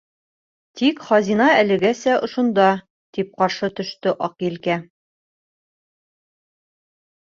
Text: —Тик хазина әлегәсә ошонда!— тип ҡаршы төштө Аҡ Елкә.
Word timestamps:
—Тик 0.79 1.01
хазина 1.09 1.49
әлегәсә 1.57 2.15
ошонда!— 2.29 2.65
тип 3.17 3.29
ҡаршы 3.43 3.69
төштө 3.81 4.15
Аҡ 4.29 4.47
Елкә. 4.47 4.79